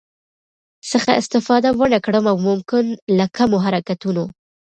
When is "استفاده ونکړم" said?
1.21-2.25